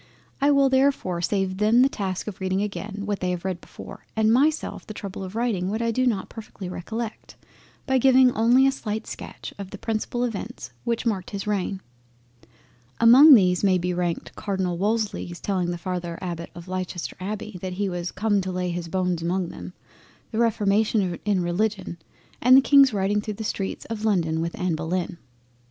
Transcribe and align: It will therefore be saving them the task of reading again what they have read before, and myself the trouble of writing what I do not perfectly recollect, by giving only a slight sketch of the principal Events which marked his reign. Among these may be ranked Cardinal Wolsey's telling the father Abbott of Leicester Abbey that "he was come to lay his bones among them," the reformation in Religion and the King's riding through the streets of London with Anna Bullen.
It 0.41 0.55
will 0.55 0.67
therefore 0.67 1.19
be 1.19 1.23
saving 1.25 1.57
them 1.57 1.83
the 1.83 1.87
task 1.87 2.25
of 2.25 2.39
reading 2.41 2.63
again 2.63 3.03
what 3.05 3.19
they 3.19 3.29
have 3.29 3.45
read 3.45 3.61
before, 3.61 4.07
and 4.15 4.33
myself 4.33 4.83
the 4.87 4.95
trouble 4.95 5.23
of 5.23 5.35
writing 5.35 5.69
what 5.69 5.79
I 5.79 5.91
do 5.91 6.07
not 6.07 6.27
perfectly 6.27 6.67
recollect, 6.67 7.35
by 7.85 7.99
giving 7.99 8.31
only 8.31 8.65
a 8.65 8.71
slight 8.71 9.05
sketch 9.05 9.53
of 9.59 9.69
the 9.69 9.77
principal 9.77 10.23
Events 10.23 10.71
which 10.85 11.05
marked 11.05 11.29
his 11.29 11.45
reign. 11.45 11.81
Among 12.99 13.35
these 13.35 13.63
may 13.63 13.77
be 13.77 13.93
ranked 13.93 14.35
Cardinal 14.35 14.75
Wolsey's 14.79 15.39
telling 15.39 15.69
the 15.69 15.77
father 15.77 16.17
Abbott 16.19 16.49
of 16.55 16.67
Leicester 16.67 17.15
Abbey 17.19 17.59
that 17.61 17.73
"he 17.73 17.87
was 17.87 18.11
come 18.11 18.41
to 18.41 18.51
lay 18.51 18.71
his 18.71 18.87
bones 18.87 19.21
among 19.21 19.49
them," 19.49 19.73
the 20.31 20.39
reformation 20.39 21.19
in 21.25 21.43
Religion 21.43 21.99
and 22.41 22.57
the 22.57 22.61
King's 22.61 22.91
riding 22.91 23.21
through 23.21 23.35
the 23.35 23.43
streets 23.43 23.85
of 23.85 24.03
London 24.03 24.41
with 24.41 24.57
Anna 24.59 24.77
Bullen. 24.77 25.19